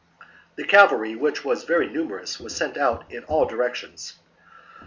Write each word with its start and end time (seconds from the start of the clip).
The 0.55 0.63
cavalry, 0.63 1.15
which 1.15 1.45
was 1.45 1.63
very 1.63 1.87
numerous, 1.87 2.39
was 2.39 2.55
sent 2.55 2.75
out 2.75 3.11
in 3.13 3.23
all 3.25 3.45
directions. 3.45 4.17